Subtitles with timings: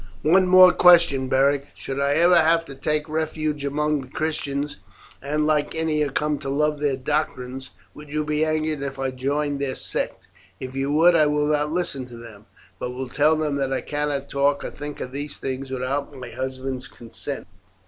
[0.23, 1.67] "One more question, Beric.
[1.75, 4.77] Should I ever have to take refuge among the Christians,
[5.21, 9.59] and like Ennia come to love their doctrines, would you be angered if I joined
[9.59, 10.27] their sect?
[10.59, 12.47] If you would I will not listen to them,
[12.79, 16.29] but will tell them that I cannot talk or think of these things without my
[16.31, 17.45] husband's consent."